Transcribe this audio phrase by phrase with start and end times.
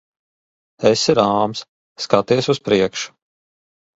[0.89, 1.61] Esi rāms.
[2.05, 3.13] Skaties uz priekšu.